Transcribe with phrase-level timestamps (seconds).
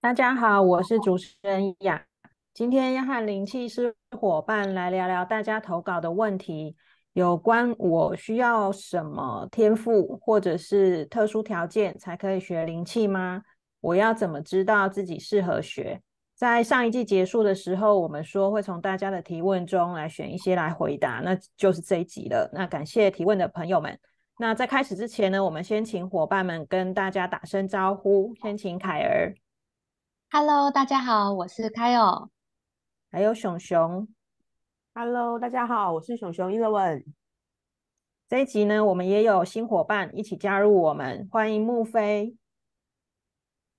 [0.00, 2.06] 大家好，我是主持人雅。
[2.54, 6.76] 今天要和灵气师伙伴来聊聊大家投稿的问题，
[7.14, 13.42] 有关我需要什么天赋或者是特殊条件才可以学灵气吗？
[13.80, 16.00] 我要怎么知道自己适合学？
[16.36, 22.48] 在上一季结束的时候，我们说会从大家的提问中来选一些来回答，那就是这一集了。
[22.52, 23.98] 那感谢提问的朋友们。
[24.38, 29.34] 那在开始之前呢，我们先请伙伴们跟大家打声招呼，先请凯儿。
[30.38, 32.28] Hello，大家好，我是凯尔，
[33.10, 34.06] 还有熊熊。
[34.92, 37.06] Hello，大家好，我是熊熊 Eleven。
[38.28, 42.36] 这一集呢，我们也有新伙伴一起加入我们，欢迎木飞。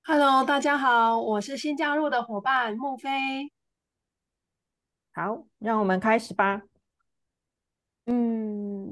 [0.03, 3.51] Hello，大家好，我是新加入的伙伴木飞。
[5.13, 6.63] 好，让我们开始吧。
[8.07, 8.91] 嗯，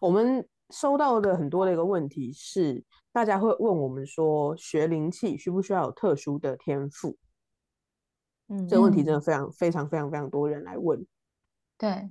[0.00, 2.84] 我们收到的很多的一个问题是。
[3.12, 7.16] 大家会问我们说，学灵气需不需要有特殊的天赋？
[8.46, 11.04] 嗯，这个问题真的非常非常非常非常多人来问。
[11.76, 12.08] 对，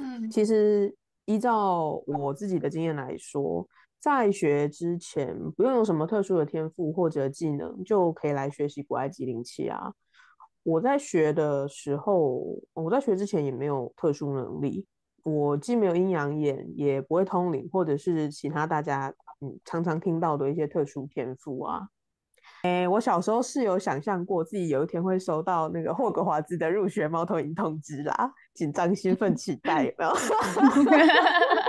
[0.00, 0.92] 嗯，其实
[1.26, 3.64] 依照我自己的经验来说，
[4.00, 9.94] 在学之前不用有什么特殊的天赋或者技能，就可以来学习古埃及灵气啊。
[10.64, 14.84] 我在学的时候，我在学之前也没有特殊能力，
[15.22, 19.12] 我既没有阴阳眼，也不会通灵，或者是其他大家。
[19.42, 21.88] 嗯，常常听到的一些特殊天赋啊，
[22.62, 30.12] 哎，我小时候是有想象过自己有一天会收到那个霍格华兹的入学猫头鹰通知啦，紧张、兴奋、期待，有没有？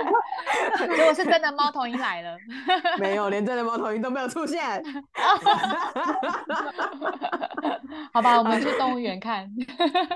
[0.96, 2.36] 结果是真的猫头鹰来了，
[2.98, 4.82] 没有，连真的猫头鹰都没有出现。
[8.12, 9.48] 好吧，我们去动物园看。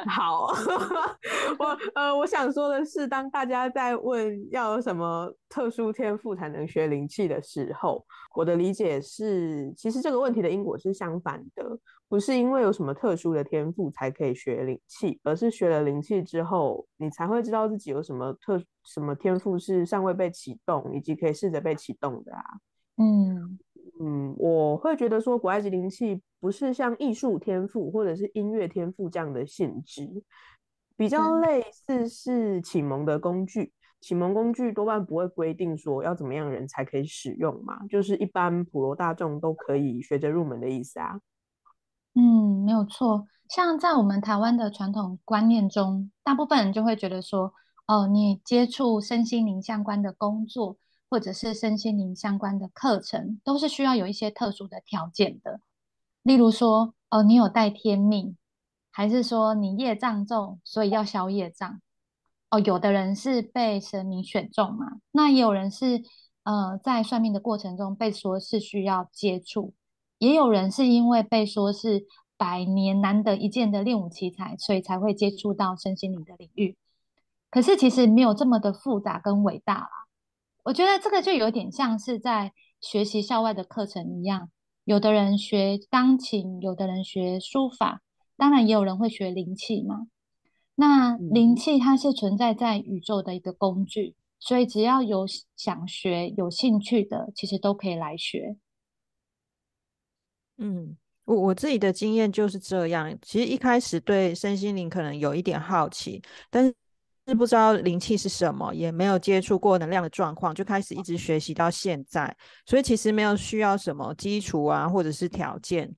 [0.08, 0.46] 好，
[1.58, 11.64] 我呃，我想说的是，当大家在问要有什么特殊天赋才能学灵气的时候，我的理解是，其实这个问题的因果是相反的，
[12.08, 22.42] 不是因为有什么特殊的天赋才可以学灵气，而是学了灵气之后，你才会知道自己有什么特什么天赋是尚未被启动，以及可以试着被启动的啊。
[22.96, 23.58] 嗯。
[23.98, 30.22] 嗯，我会觉得说古埃及灵气不是像艺术天赋或者是音乐天赋这样的性质，
[30.98, 33.72] 比较类似是启蒙的工具。
[34.02, 41.18] 启蒙工具多半不会规定说要怎么样人才可以使用嘛，就是一般普罗大众都可以学着入门的意思啊。
[42.16, 43.28] 嗯，没有错。
[43.48, 47.52] 像在我们台湾的传统观念中，大部分人就会觉得说，
[47.86, 50.78] 哦，你接触身心灵相关的工作。
[51.08, 55.60] 或者是身心灵相关的课程，都是需要有一些特殊的条件的。
[56.24, 58.36] 例如说，哦，你有带天命，
[58.90, 61.80] 还是说你业障重，所以要消业障？
[62.50, 66.02] 哦，有的人是被神明选中嘛，那也有人是
[66.42, 69.74] 呃在算命的过程中被说是需要接触，
[70.18, 72.06] 也有人是因为被说是
[72.36, 76.76] 百年难得一见的练武奇才，所以才会接触到身心灵的领域。
[77.50, 79.90] 可是其实没有这么的复杂跟伟大啦。
[80.64, 84.50] 我觉得这个就有点像是在学习校外的课程一样，
[84.84, 88.02] 有的人学钢琴，有的人学书法，
[88.36, 90.08] 当然也有人会学灵气嘛。
[90.74, 95.24] 那灵气它是存在在宇宙的一个工具，所以只要有
[95.56, 98.56] 想学、有兴趣的，其实都可以来学。
[100.58, 103.16] 嗯，我我自己的经验就是这样。
[103.22, 106.74] 其实一开始对身心灵可能有一点好奇，但是。
[107.36, 112.32] 不知道灵气是什么，也没有接触过能量的状况，就开始一直学习到现在。
[112.64, 115.92] 所以其实没有需要什么基础啊，或者是条件。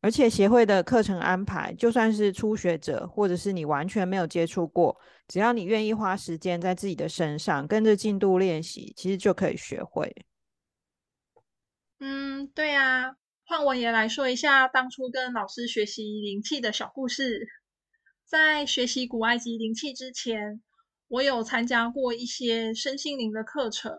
[0.00, 10.12] 而且协会的课程安排，就算是初学者，或者是你完全没有接触过，只要你愿意花时间在自己的身上，跟着进度练习，其实就可以学会。
[12.00, 13.14] 嗯，对啊，
[13.52, 17.46] 换我也来说一下当初跟老师学习灵气的小故事。
[18.24, 20.62] 在学习古埃及灵气之前。
[21.06, 23.92] 我有参加过一些身心灵的课程，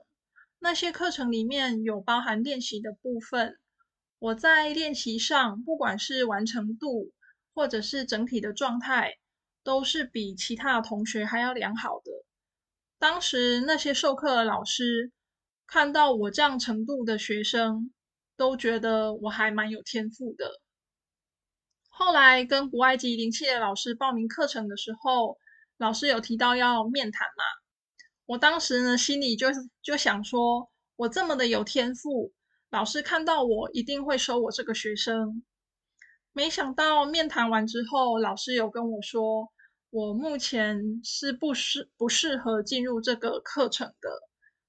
[0.57, 3.59] 那些课程里面有包含练习的部分。
[4.17, 7.11] 我在练习上，不管是完成度
[7.53, 9.19] 或者是整体的状态，
[9.63, 12.11] 都是比其他同学还要良好的。
[12.97, 15.11] 当时那些授课的老师
[15.67, 17.93] 看到我这样程度的学生，
[18.43, 20.59] 都觉得我还蛮有天赋的。
[21.87, 25.37] 后来跟古埃及灵气的老师报名课程的时候，
[25.77, 27.43] 老师有提到要面谈嘛，
[28.25, 29.47] 我当时呢心里就
[29.81, 32.33] 就想说，我这么的有天赋，
[32.69, 35.41] 老师看到我一定会收我这个学生。
[36.33, 39.49] 没想到面谈完之后，老师有跟我说，
[39.89, 44.09] 我目前是不适不适合进入这个课程的。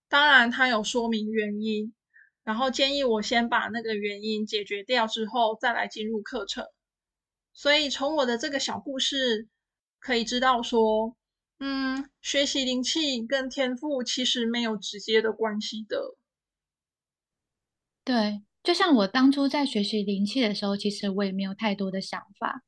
[0.09, 1.93] 当然，他有说明原因，
[2.45, 6.65] 然后建议我先把那个原因解决掉之后，再来进入课程。
[7.53, 9.49] 所以从我的这个小故事
[9.99, 11.17] 可以知道说，
[11.59, 16.17] 嗯，学习灵气跟天赋其实没有直接的关系的。
[18.05, 22.63] 对，就像我当初在学习灵气的时候，其实我也没有太多的想法。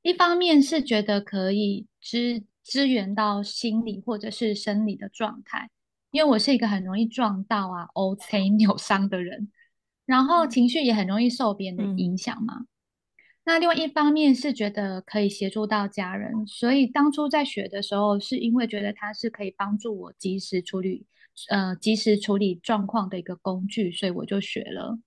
[0.00, 5.70] 一方面是觉得可以支支援到心理或者是生理的状态，
[6.12, 9.50] 因为我是一个很容易撞到啊、O C 扭伤的人，
[10.06, 12.66] 然后情绪也很容易受别人的影响嘛。
[13.44, 21.06] 那另外一方面是觉得可以协助到家人，所以当初在学的时候，是因为觉得它是可以帮助我及时处理，
[21.48, 24.98] 呃，及时处理状况的一个工具，所以我就学了。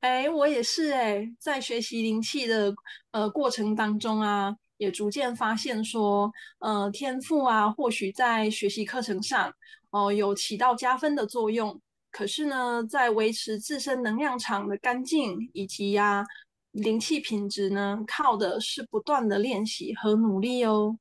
[0.00, 2.74] 哎，我也是哎，在学习灵气的
[3.12, 9.52] 呃过程当中啊，也逐渐发现说，呃，天赋啊，或许在学习课程上
[9.90, 11.80] 哦有起到加分的作用。
[12.10, 16.24] 可是呢，在维持自身能量场的干净以及呀
[16.72, 20.98] 灵气品质呢，靠的是不断的练习和努力哦。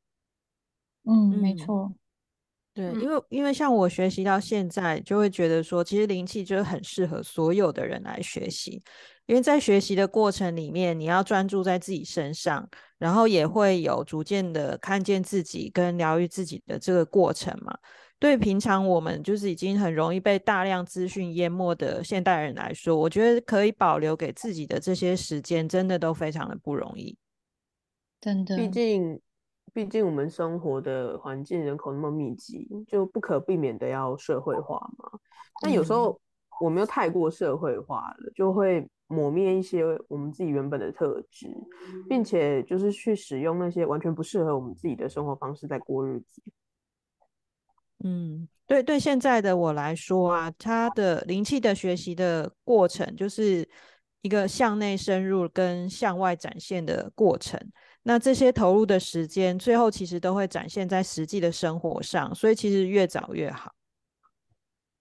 [1.04, 1.94] 嗯，没错。
[2.74, 8.84] 对，因为因为像我学习到现在，就会觉得说，其实灵气就是很适合所有的人来学习。
[9.26, 12.68] 因为在学习的过程里面，你要专注在自己身上，
[12.98, 17.78] 然后也会有逐渐的看见自己跟疗愈自己的这个过程嘛。
[18.18, 27.18] 对平常我们就是已经很容易被大量资讯淹没的现代人来说，我觉得可以保留给自己的这些时间，真的都非常的不容易。
[28.22, 29.20] 真的，毕竟，
[29.74, 35.10] 毕竟我们生活的环境人口那么密集，就不可避免的要社会化嘛。
[35.62, 36.20] 但有时候
[36.62, 41.48] 我们又太过社会化了，就会抹灭一些我们自己原本的特质，
[42.10, 46.42] 并且就是去使用那些完全不适合我们自己的生活方式在过日子。
[48.04, 53.68] 嗯，对对，现在的我来说啊，他的灵气的学习的过程，就是
[54.22, 57.60] 一个向内深入跟向外展现的过程。
[58.04, 63.74] 那这些投入的时间，最后其实都会展现在实际的生活上，所以其实越早越好。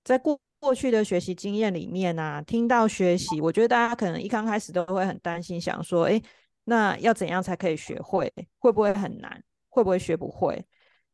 [0.02, 6.18] 在过过去的学习经验里面啊，听到学习，我觉得大家可能一刚开始都会很担心，想说，哎，
[6.64, 8.32] 那要怎样才可以学会？
[8.58, 9.44] 会不会很难？
[9.68, 10.64] 会不会学不会？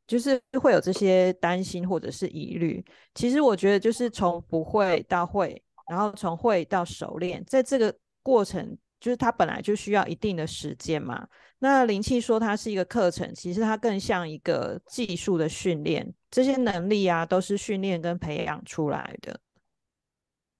[0.06, 2.84] 就是会有这些担心或者是疑虑。
[3.12, 7.92] 其实我觉得，就是从不会到会，然后从会到熟练，在这个
[8.22, 11.26] 过程，就是它本来就需要一定的时间嘛。
[11.58, 19.40] 那灵气说它是一个课程，其实它更像一个技术的训练，这些能力啊都是训练跟培养出来的。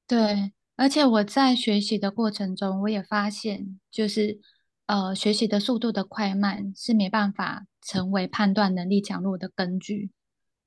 [0.07, 4.41] 对，而且我在学习的过程中，我也发现，就是
[4.87, 7.67] 呃，学习的速度的快慢是没办法。
[7.83, 10.11] 成为判断能力强弱的根据，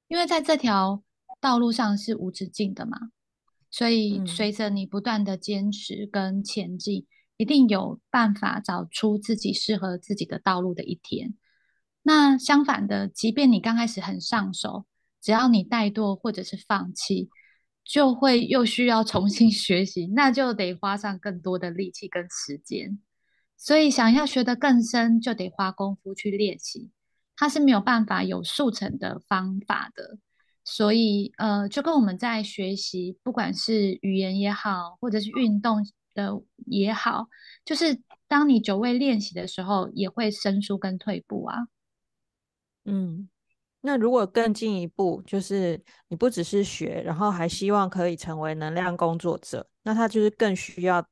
[0.08, 1.04] 因为在这条
[1.40, 2.98] 道路上是无止境的嘛，
[3.70, 7.06] 所以随着你不断的坚持跟前进，
[7.38, 11.36] 一定有办法找出自己适合自己的道路的一天。
[12.02, 14.86] 那相反的，即便你刚开始很上手，
[15.24, 17.30] 只要你怠惰或者是放弃，
[17.84, 23.00] 就会又需要重新 学习，那就得花上更多的力气跟时间。
[23.58, 26.92] 所以想要学得更深，就得花功夫去练习。
[27.38, 30.20] 它是没有办法有速成的方法的，
[30.64, 37.28] 所以呃，就跟我们在学习，不管是语言也好，或者是运动的也好，
[37.66, 41.68] 就是当你久未练习的时候，也会生疏跟退步啊。
[42.86, 43.30] 嗯，
[43.86, 51.06] 那如果更进一步，就是你不只是学，然后还希望可以成为能量工作者，那他就是更需要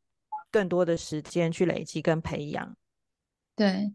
[0.49, 2.77] 更多的时间去累积跟培养。
[3.57, 3.93] 对。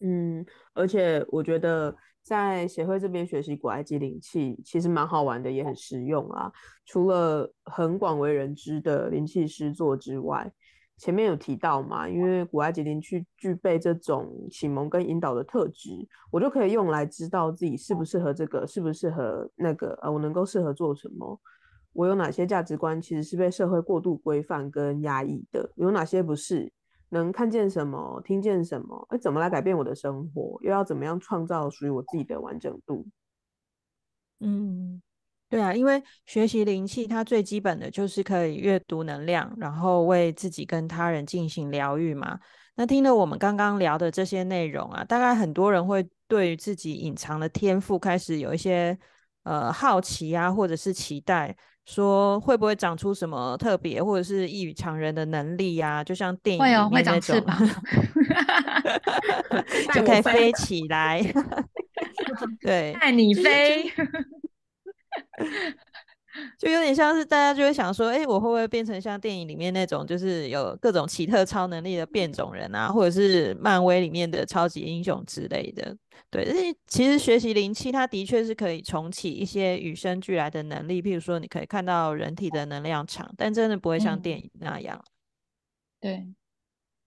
[0.00, 6.52] 嗯，而且我觉得在协会这边学习古埃及灵气其实蛮好玩的，也很实用啊。
[6.84, 10.52] 除了很广为人知的灵气师作之外，
[10.96, 15.90] 前面有提到嘛，因为古埃及灵气具备这种启蒙跟引导的特质，
[16.30, 21.40] 我就可以用来知道自己适不适合这个，适不适合那个，呃，我能够适合做什么，
[21.92, 26.72] 我有哪些价值观其实是被社会过度规范跟压抑的，有哪些不是。
[27.10, 29.06] 能看见什么，听见什么？
[29.10, 30.58] 哎，怎么来改变我的生活？
[30.62, 33.06] 又要怎么样创造属于我自己的完整度？
[34.40, 35.00] 嗯，
[35.50, 42.40] 对啊，因为学习灵气，它最基本的就是可以阅读能量，然后为自己跟他人进行疗愈嘛。
[42.74, 48.98] 那听了我们刚刚聊的这些内容啊，大概很多人会对于自己隐藏的天赋开始有一些
[49.44, 56.02] 呃好奇啊，或者是期待，说会不会长出什么特别或者是异于常人的能力呀？
[56.02, 57.40] 就像电影里面那种，
[59.94, 61.22] 就可以飞起来，
[62.60, 63.84] 对，带你飞。
[66.58, 75.96] 就有点像是大家就会想说，哎，我会不会变成像电影里面那种，就是有各种奇特超能力的变种人啊，或者是漫威里面的超级英雄之类的？
[76.30, 85.00] 对，因为其实学习灵气，它的确是可以重启一些与生俱来的能力，譬如说你可以看到人体的能量场，但真的不会像电影那样。
[86.00, 86.26] 对，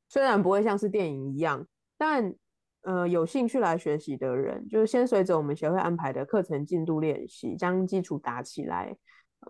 [0.07, 1.67] 虽然不会像是电影一样，
[1.97, 2.33] 但。
[2.81, 8.95] 呃，有兴趣来学习的人，就是先随着我们协会安排的课程进度练习，将基础打起来。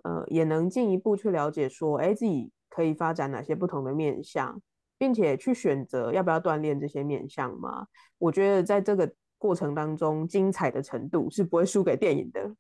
[0.03, 4.61] 呃，也能进一步去了解说，哎，自己可以发展哪些不同的面向，
[4.97, 7.87] 并且去选择要不要锻炼这些面向嘛？
[8.17, 12.55] 我觉得在这个过程当中，精彩的程度是不会输给电影的。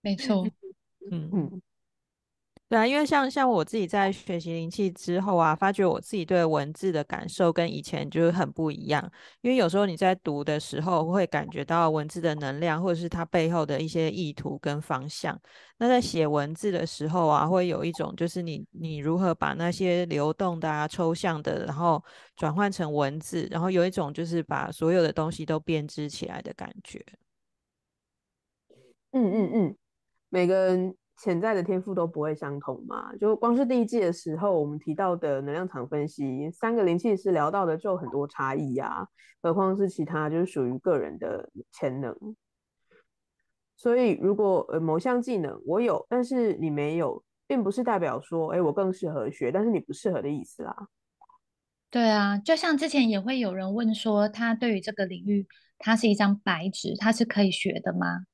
[0.00, 0.44] 没错，
[1.10, 1.62] 嗯 嗯。
[2.74, 9.08] 对啊，因为像像我自己在学习灵气之后啊，发觉我自己对文字的感受跟以前就是很不一样。
[9.42, 15.40] 因为有时候你在读的时候，会感觉到文字的能量，或者是它背后的一些意图跟方向。
[15.78, 22.02] 那在写文字的时候啊，会有一种就是你你如何把那些流动的啊、抽象的，然后
[22.34, 27.00] 转换成文字，然后有一种就是把所有的东西都编织起来的感觉。
[29.12, 29.76] 嗯嗯嗯，
[30.28, 30.96] 每个人。
[31.16, 33.14] 潜在的天赋都不会相同嘛？
[33.16, 39.06] 就光是第一季的时候，我们提到的能量场分析，三个灵气师聊到的就很多差异呀，
[39.40, 42.14] 何况是其他就是属于个人的潜能。
[43.76, 50.74] 所以，如果呃某项技能我有，但是你没有，并不是代表说，哎，我更适合学，但是你不适合的意思啦。
[51.90, 55.46] 对啊，就像之前也会有人问说，他对于这个领域，
[55.78, 58.24] 它是一张白纸，他是可以学的吗？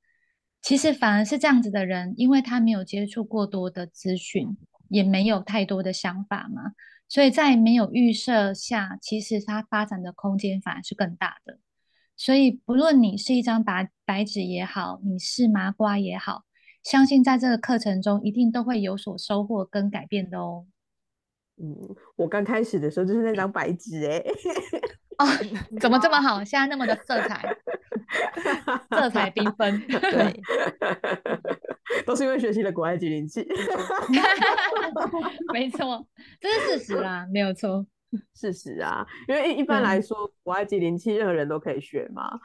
[0.63, 4.57] 其实反而是这样子的人，因为他没有接触过多的资讯，
[4.89, 6.73] 也没有太多的想法嘛，
[7.09, 11.59] 所以在没有预设下，其实他发展的空间反而是更大的。
[12.17, 16.45] 所以不论你是一张白白纸也好，你是麻瓜也好，
[16.83, 20.67] 相信在这个课程中一定都会有所收获跟改变的哦。
[21.57, 21.75] 嗯，
[22.17, 24.23] 我刚开始的时候就是那张白纸哎。
[25.21, 25.27] 哦，
[25.79, 26.43] 怎么这么好？
[26.43, 27.57] 现在那么的色彩，
[28.91, 29.79] 色彩缤纷。
[29.87, 30.41] 对，
[32.07, 33.47] 都是因为学习了古埃及灵气。
[35.53, 36.07] 没错，
[36.41, 37.87] 这是事实啊，没有错。
[38.35, 42.41] 事实啊，因为一般来说，古埃及灵气任何人都可以学嘛。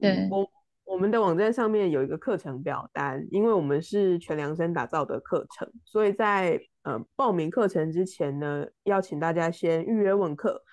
[0.00, 0.50] 对，我
[0.84, 10.64] 我们的网站上面有一个课程表单，因为我们是全量身打造的课程，所以在呃报名课程之前呢，要请大家先预约问课。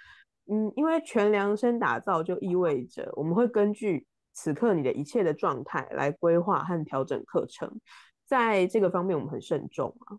[0.46, 7.80] 嗯，因为全量身打造就意味着我们会根据此刻你的一切的状态来规划和调整课程，
[8.26, 10.18] 在这个方面我们很慎重啊。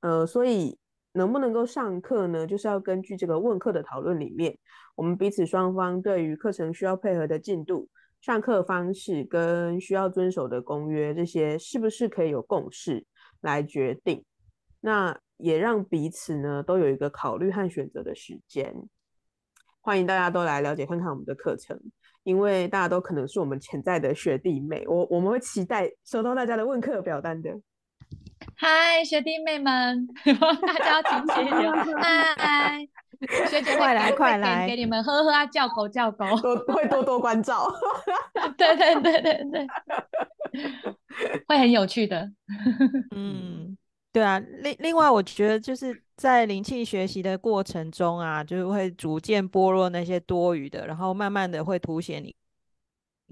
[0.00, 0.78] 呃，所以
[1.12, 2.46] 能不能够上课呢？
[2.46, 4.58] 就是要根据这个问课的讨论里面，
[4.94, 7.88] 我们彼此双方对于课程需要配合的进度、
[8.20, 13.06] 上课方式跟需要遵守的公约这些，是不是可以有共识
[13.40, 14.22] 来决定？
[14.80, 15.18] 那。
[15.38, 18.74] 也让彼此呢都有一个考虑和选择的时间。
[19.80, 21.80] 欢迎大家都来了解看看我们的课程，
[22.22, 27.50] 因为大家都可能是我们潜在的学弟妹，我我们会期待收到大家的问课表单的。
[28.54, 30.06] 嗨，学弟妹们，
[30.80, 31.94] 大家请起立！
[31.96, 32.86] 嗨，
[33.48, 36.24] 学姐快来快来，给你们呵呵啊，叫狗叫狗，
[36.66, 37.66] 多会多多关照。
[38.58, 39.66] 对对对对对，
[41.48, 42.30] 会很有趣的。
[43.14, 43.76] 嗯。
[44.10, 52.34] 对啊，另另外，我觉得就是在灵气学习的过程中啊，就是会逐渐剥落那些多余的，然后慢慢的会凸显你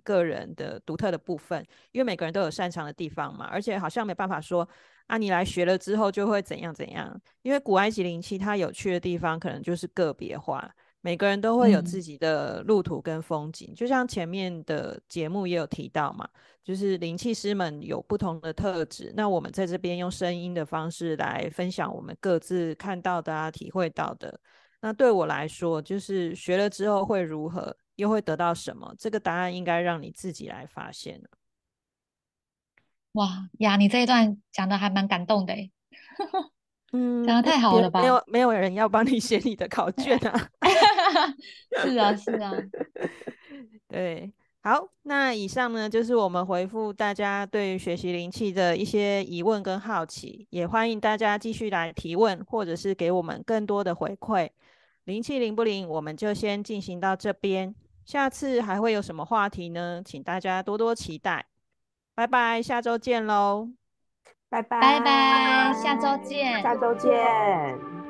[0.04, 4.68] 个人的独特的部分，因为每个人都有擅长的地方嘛，而且好像没办法说
[5.06, 10.73] 啊，你来学了之后就会怎样怎样，因为古埃及灵气它有趣的地方可能就是个别化。
[11.06, 16.28] 每个人都会有自己的路途跟风景，就像前面的节目也有提到嘛，
[16.64, 19.12] 就是灵气师们有不同的特质。
[19.16, 24.40] 那我们在这边用声音的方式来分享我们各自看到的啊、体会到的。
[24.80, 28.92] 那对我来说，就是学了之后会如何，又会得到什么？
[28.98, 31.22] 这个答案应该让你自己来发现
[33.12, 35.54] 哇呀，你这一段讲的还蛮感动的
[36.92, 38.00] 嗯，讲的太好了吧？
[38.00, 40.48] 没有没有人要帮你写你的考卷啊。
[41.82, 42.52] 是啊，是啊。
[43.88, 44.32] 对，
[44.62, 54.50] 好，那以上呢就是我们回复大家对于学习灵气的一些疑问跟好奇，也欢迎大家继续来提问，或者是给我们更多的回馈。
[55.04, 60.02] 灵气灵不灵，我们就先进行到这边，下次还会有什么话题呢？
[60.04, 61.46] 请大家多多期待。
[62.16, 63.68] 拜拜，下周见喽！
[64.49, 68.05] 拜拜，拜拜，下周见，下周见。